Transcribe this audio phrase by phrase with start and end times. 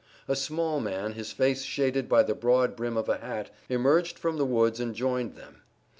[0.27, 4.37] A small man, his face shaded by the broad brim of a hat, emerged from
[4.37, 5.61] the woods and joined them.